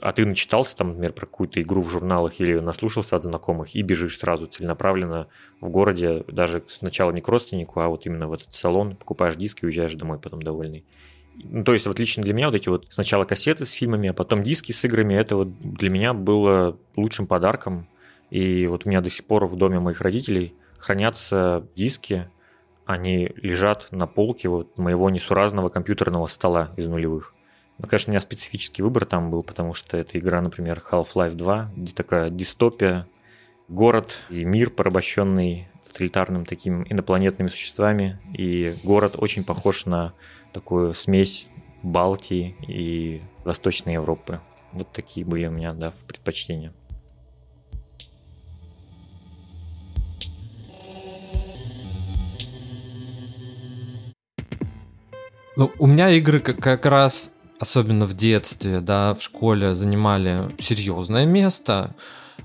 [0.00, 3.82] А ты начитался там, например, про какую-то игру в журналах или наслушался от знакомых и
[3.82, 5.28] бежишь сразу целенаправленно
[5.60, 9.62] в городе, даже сначала не к родственнику, а вот именно в этот салон, покупаешь диски
[9.62, 10.84] и уезжаешь домой потом довольный.
[11.42, 14.14] Ну, то есть вот лично для меня вот эти вот сначала кассеты с фильмами, а
[14.14, 17.86] потом диски с играми, это вот для меня было лучшим подарком.
[18.30, 22.30] И вот у меня до сих пор в доме моих родителей хранятся диски,
[22.86, 27.34] они лежат на полке вот моего несуразного компьютерного стола из нулевых.
[27.78, 31.72] Ну, конечно, у меня специфический выбор там был, потому что это игра, например, Half-Life 2,
[31.76, 33.06] где такая дистопия,
[33.68, 40.12] город и мир, порабощенный тоталитарным таким инопланетными существами, и город очень похож на
[40.52, 41.48] такую смесь
[41.82, 44.40] Балтии и Восточной Европы.
[44.72, 46.74] Вот такие были у меня, да, предпочтения.
[55.60, 61.26] Ну, у меня игры как, как раз, особенно в детстве, да, в школе занимали серьезное
[61.26, 61.94] место.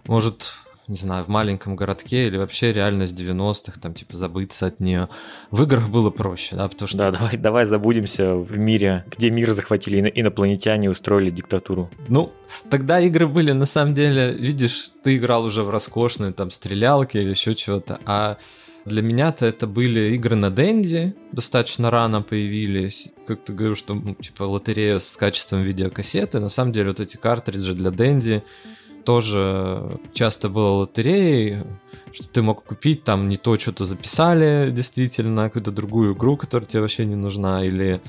[0.06, 0.52] Может,
[0.90, 5.08] не знаю, в маленьком городке или вообще реально с 90-х, там, типа, забыться от нее.
[5.50, 6.98] В играх было проще, да, потому что...
[6.98, 11.90] Да, давай, давай забудемся в мире, где мир захватили инопланетяне и устроили диктатуру.
[12.10, 12.34] Ну,
[12.70, 17.30] тогда игры были, на самом деле, видишь, ты играл уже в роскошные, там, стрелялки или
[17.30, 18.36] еще чего-то, а
[18.86, 23.10] Для меня-то это были игры на Денди, достаточно рано появились.
[23.26, 26.40] Как ты говорил, что типа лотерея с качеством видеокассеты.
[26.40, 28.44] На самом деле вот эти картриджи для Денди
[29.04, 31.64] тоже часто было лотереей,
[32.12, 36.82] что ты мог купить там не то, что-то записали действительно, какую-то другую игру, которая тебе
[36.82, 38.02] вообще не нужна, или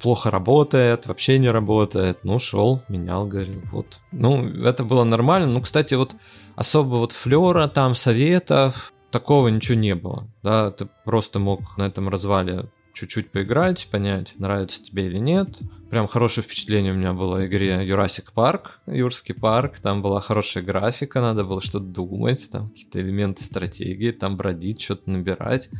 [0.00, 2.18] плохо работает, вообще не работает.
[2.22, 3.98] Ну, шел, менял, говорил, вот.
[4.12, 5.48] Ну, это было нормально.
[5.48, 6.14] Ну, кстати, вот
[6.56, 10.28] особо вот флера там, советов, такого ничего не было.
[10.42, 15.58] Да, ты просто мог на этом развале чуть-чуть поиграть, понять, нравится тебе или нет.
[15.90, 19.78] Прям хорошее впечатление у меня было о игре Jurassic Park, Юрский парк.
[19.78, 25.10] Там была хорошая графика, надо было что-то думать, там какие-то элементы стратегии, там бродить, что-то
[25.10, 25.70] набирать.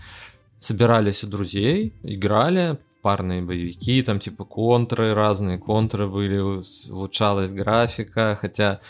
[0.59, 6.39] Собирались у друзей, играли, парные боевики, там типа контры, разные контры были,
[6.91, 8.81] улучшалась графика, хотя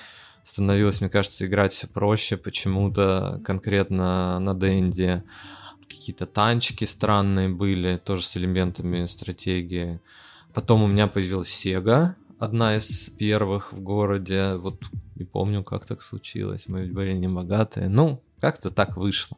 [0.43, 5.25] становилось, мне кажется, играть все проще почему-то конкретно на Денде.
[5.89, 10.01] Какие-то танчики странные были, тоже с элементами стратегии.
[10.55, 14.55] Потом у меня появилась Sega, одна из первых в городе.
[14.55, 14.83] Вот
[15.15, 16.65] не помню, как так случилось.
[16.67, 17.89] Мы ведь были не богатые.
[17.89, 19.37] Ну, как-то так вышло.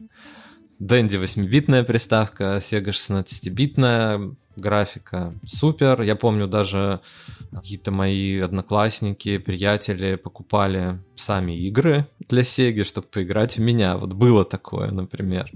[0.82, 6.02] Дэнди 8-битная приставка, Sega 16-битная, графика супер.
[6.02, 6.98] Я помню даже
[7.52, 13.96] какие-то мои одноклассники, приятели покупали сами игры для Sega, чтобы поиграть в меня.
[13.96, 15.52] Вот было такое, например.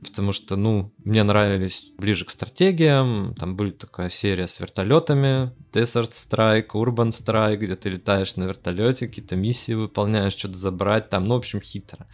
[0.00, 3.34] Потому что, ну, мне нравились ближе к стратегиям.
[3.36, 5.50] Там были такая серия с вертолетами.
[5.72, 11.10] Desert Strike, Urban Strike, где ты летаешь на вертолете, какие-то миссии выполняешь, что-то забрать.
[11.10, 12.06] Там, ну, в общем, хитро.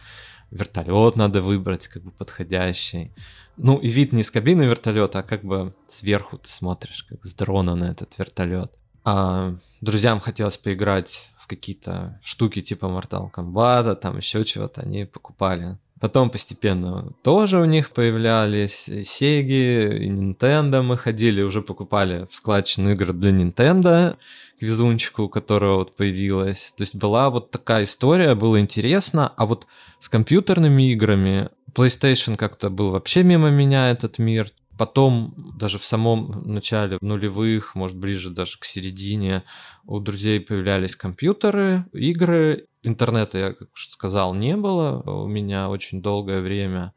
[0.51, 3.11] Вертолет надо выбрать, как бы подходящий.
[3.57, 7.33] Ну, и вид не с кабины вертолета, а как бы сверху ты смотришь, как с
[7.33, 8.73] дрона на этот вертолет.
[9.03, 15.77] А друзьям хотелось поиграть в какие-то штуки типа Mortal Kombat, там еще чего-то, они покупали.
[15.99, 20.81] Потом постепенно тоже у них появлялись и Sega, и Nintendo.
[20.81, 24.15] Мы ходили, уже покупали в складчину игры для Nintendo
[24.59, 26.73] к везунчику, у которого вот появилась.
[26.77, 29.33] То есть была вот такая история, было интересно.
[29.35, 29.67] А вот
[29.99, 34.49] с компьютерными играми PlayStation как-то был вообще мимо меня этот мир.
[34.77, 39.43] Потом, даже в самом начале нулевых, может, ближе даже к середине,
[39.83, 42.68] у друзей появлялись компьютеры, игры.
[42.83, 46.93] Интернета, я как сказал, не было у меня очень долгое время.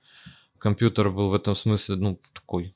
[0.58, 2.74] Компьютер был в этом смысле, ну, такой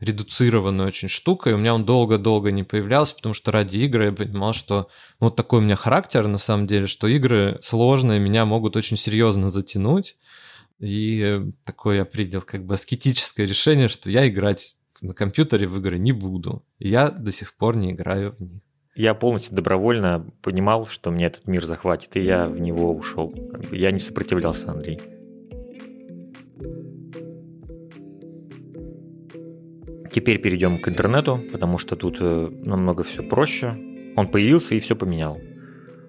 [0.00, 1.54] редуцированной очень штукой.
[1.54, 4.88] У меня он долго-долго не появлялся, потому что ради игры я понимал, что
[5.20, 8.96] ну, вот такой у меня характер, на самом деле, что игры сложные меня могут очень
[8.96, 10.16] серьезно затянуть.
[10.80, 15.98] И такое я принял как бы аскетическое решение, что я играть на компьютере в игры
[15.98, 16.64] не буду.
[16.78, 18.63] И я до сих пор не играю в них.
[18.96, 23.34] Я полностью добровольно понимал, что мне этот мир захватит, и я в него ушел.
[23.72, 25.00] Я не сопротивлялся, Андрей.
[30.12, 33.76] Теперь перейдем к интернету, потому что тут э, намного все проще.
[34.14, 35.40] Он появился и все поменял.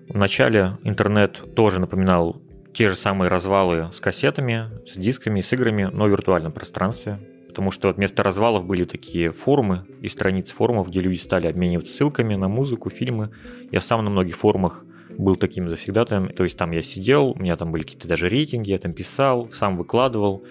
[0.07, 2.39] Вначале интернет тоже напоминал
[2.71, 7.19] те же самые развалы с кассетами, с дисками, с играми, но в виртуальном пространстве.
[7.55, 12.35] Потому что вместо развалов были такие форумы и страницы форумов, где люди стали обмениваться ссылками
[12.35, 13.31] на музыку, фильмы.
[13.71, 14.83] Я сам на многих форумах
[15.17, 16.27] был таким завсегдатаем.
[16.33, 19.49] То есть там я сидел, у меня там были какие-то даже рейтинги, я там писал,
[19.51, 20.43] сам выкладывал,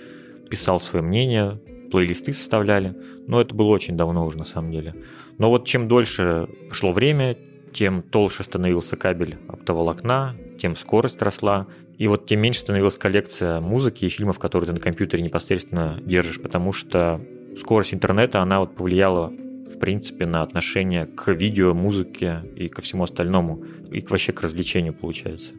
[0.48, 1.60] писал свое мнение,
[1.92, 2.96] плейлисты составляли.
[3.26, 4.94] Но это было очень давно уже на самом деле.
[5.36, 7.36] Но вот чем дольше шло время,
[7.74, 11.66] тем толще становился кабель оптоволокна, тем скорость росла,
[11.98, 16.40] и вот тем меньше становилась коллекция музыки и фильмов, которые ты на компьютере непосредственно держишь,
[16.40, 17.20] потому что
[17.58, 19.32] скорость интернета, она вот повлияла
[19.64, 24.42] в принципе, на отношение к видео, музыке и ко всему остальному, и к вообще к
[24.42, 25.52] развлечению, получается.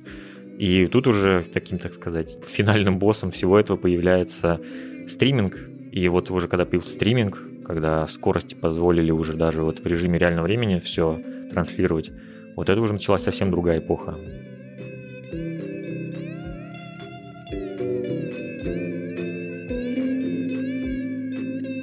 [0.57, 4.61] И тут уже таким, так сказать, финальным боссом всего этого появляется
[5.07, 5.57] стриминг.
[5.91, 10.45] И вот уже когда появился стриминг, когда скорости позволили уже даже вот в режиме реального
[10.45, 12.11] времени все транслировать,
[12.55, 14.15] вот это уже началась совсем другая эпоха.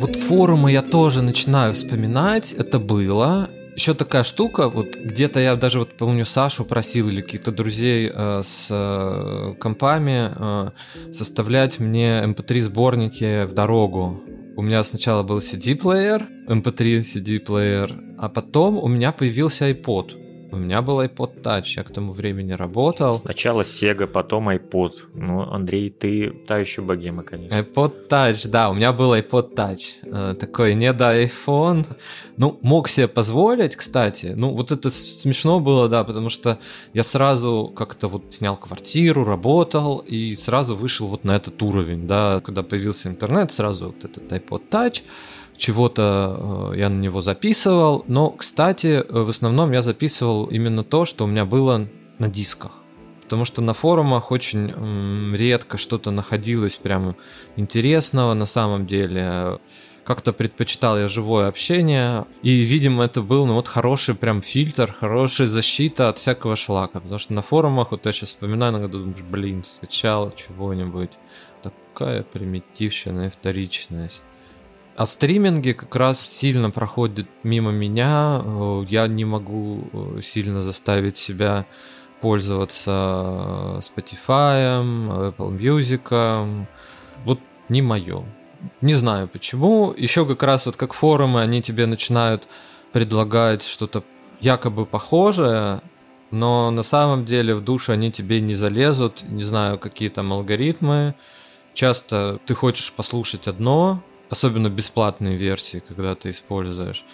[0.00, 3.48] Вот форумы я тоже начинаю вспоминать, это было.
[3.74, 8.42] Еще такая штука, вот где-то я даже вот помню Сашу просил или каких-то друзей э,
[8.44, 10.70] с э, компами э,
[11.12, 14.22] составлять мне MP3 эм сборники в дорогу.
[14.54, 20.21] У меня сначала был CD-плеер, MP3 CD-плеер, а потом у меня появился iPod.
[20.52, 23.16] У меня был iPod Touch, я к тому времени работал.
[23.16, 24.92] Сначала Sega, потом iPod.
[25.14, 27.54] Ну, Андрей, ты та еще богема, конечно.
[27.54, 30.02] iPod Touch, да, у меня был iPod Touch.
[30.04, 31.86] Э, такой не до iPhone.
[32.36, 34.34] Ну, мог себе позволить, кстати.
[34.36, 36.58] Ну, вот это смешно было, да, потому что
[36.92, 42.42] я сразу как-то вот снял квартиру, работал и сразу вышел вот на этот уровень, да.
[42.44, 45.02] Когда появился интернет, сразу вот этот iPod Touch
[45.62, 51.24] чего-то э, я на него записывал, но, кстати, в основном я записывал именно то, что
[51.24, 51.88] у меня было
[52.18, 52.72] на дисках.
[53.22, 57.16] Потому что на форумах очень редко что-то находилось прям
[57.56, 59.60] интересного на самом деле.
[60.04, 62.26] Как-то предпочитал я живое общение.
[62.42, 66.98] И, видимо, это был ну, вот хороший прям фильтр, хорошая защита от всякого шлака.
[66.98, 71.12] Потому что на форумах, вот я сейчас вспоминаю, иногда думаешь, блин, скачал чего-нибудь.
[71.62, 74.24] Такая примитивщина и вторичность.
[74.94, 78.42] А стриминги как раз сильно проходят мимо меня.
[78.44, 81.66] Э, я не могу э, сильно заставить себя
[82.20, 86.66] пользоваться Spotify, Apple Music.
[87.24, 88.24] Вот не мое.
[88.80, 89.92] Не знаю почему.
[89.96, 92.46] Еще как раз вот как форумы, они тебе начинают
[92.92, 94.04] предлагать что-то
[94.40, 95.80] якобы похожее,
[96.30, 99.22] но на самом деле в душе они тебе не залезут.
[99.22, 101.14] Не знаю, какие там алгоритмы.
[101.74, 104.02] Часто ты хочешь послушать одно,
[104.32, 107.04] особенно бесплатные версии, когда ты используешь.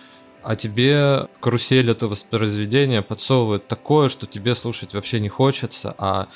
[0.40, 6.28] А тебе карусель этого воспроизведения подсовывает такое, что тебе слушать вообще не хочется, а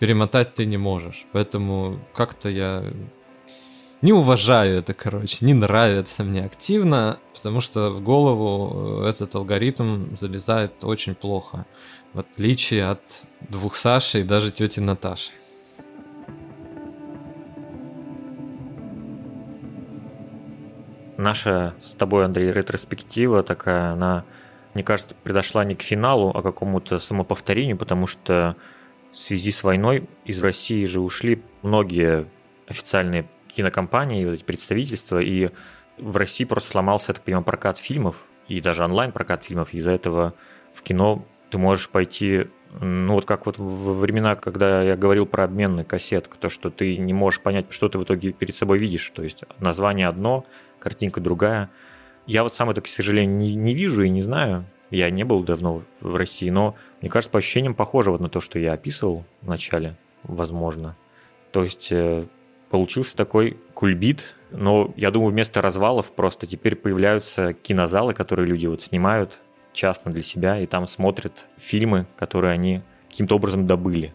[0.00, 1.26] перемотать ты не можешь.
[1.32, 2.92] Поэтому как-то я
[4.02, 10.82] не уважаю это, короче, не нравится мне активно, потому что в голову этот алгоритм залезает
[10.82, 11.66] очень плохо,
[12.14, 15.30] в отличие от двух Саши и даже тети Наташи.
[21.26, 24.24] Наша с тобой, Андрей, ретроспектива такая, она,
[24.74, 28.54] мне кажется, предошла не к финалу, а к какому-то самоповторению, потому что
[29.10, 32.28] в связи с войной из России же ушли многие
[32.68, 35.48] официальные кинокомпании, вот эти представительства, и
[35.98, 39.74] в России просто сломался, я так понимаю, прокат фильмов, и даже онлайн-прокат фильмов.
[39.74, 40.34] Из-за этого
[40.72, 42.46] в кино ты можешь пойти,
[42.80, 46.98] ну вот как вот во времена, когда я говорил про обменный кассет, то, что ты
[46.98, 49.10] не можешь понять, что ты в итоге перед собой видишь.
[49.14, 50.44] То есть название одно,
[50.78, 51.70] картинка другая.
[52.26, 54.66] Я вот сам это, к сожалению, не, не вижу и не знаю.
[54.90, 58.40] Я не был давно в России, но мне кажется, по ощущениям похоже вот на то,
[58.40, 60.96] что я описывал в начале, возможно.
[61.52, 62.26] То есть э,
[62.70, 68.82] получился такой кульбит, но я думаю, вместо развалов просто теперь появляются кинозалы, которые люди вот
[68.82, 69.40] снимают
[69.76, 74.12] частно для себя, и там смотрят фильмы, которые они каким-то образом добыли.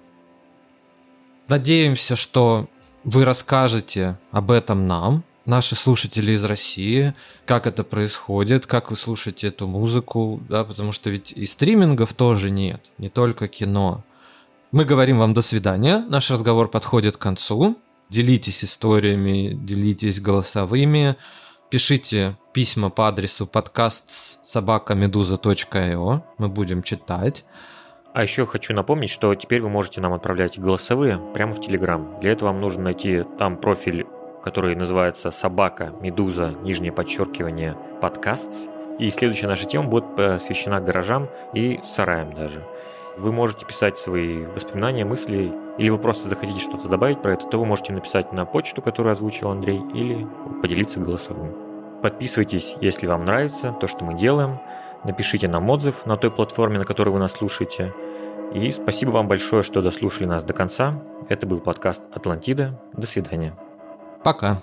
[1.47, 2.67] Надеемся, что
[3.03, 7.13] вы расскажете об этом нам, наши слушатели из России,
[7.45, 12.49] как это происходит, как вы слушаете эту музыку, да, потому что ведь и стримингов тоже
[12.49, 14.03] нет, не только кино.
[14.71, 17.77] Мы говорим вам до свидания, наш разговор подходит к концу.
[18.09, 21.15] Делитесь историями, делитесь голосовыми,
[21.71, 24.11] пишите письма по адресу подкаст
[24.45, 27.45] собакамедуза.io, мы будем читать.
[28.13, 32.19] А еще хочу напомнить, что теперь вы можете нам отправлять голосовые прямо в Телеграм.
[32.19, 34.05] Для этого вам нужно найти там профиль
[34.43, 38.69] который называется «Собака, медуза, нижнее подчеркивание, подкастс».
[38.97, 42.65] И следующая наша тема будет посвящена гаражам и сараям даже.
[43.17, 47.59] Вы можете писать свои воспоминания, мысли, или вы просто захотите что-то добавить про это, то
[47.59, 50.27] вы можете написать на почту, которую озвучил Андрей, или
[50.61, 51.53] поделиться голосовым.
[52.01, 54.59] Подписывайтесь, если вам нравится то, что мы делаем.
[55.03, 57.93] Напишите нам отзыв на той платформе, на которой вы нас слушаете.
[58.53, 61.01] И спасибо вам большое, что дослушали нас до конца.
[61.29, 62.79] Это был подкаст «Атлантида».
[62.93, 63.55] До свидания.
[64.23, 64.57] Пока.